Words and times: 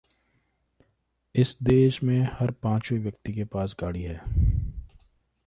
इस 1.35 1.57
देश 1.63 2.03
में 2.03 2.29
हर 2.33 2.51
पाँचवे 2.51 2.97
व्यक्ति 2.99 3.33
के 3.33 3.43
पास 3.43 3.75
गाड़ी 3.79 4.01
है। 4.01 4.21